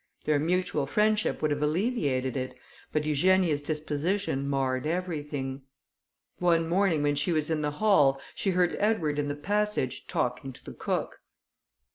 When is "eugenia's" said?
3.03-3.61